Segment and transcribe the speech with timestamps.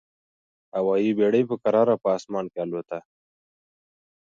[0.75, 2.97] هوايي بېړۍ په کراره په اسمان کي البوته.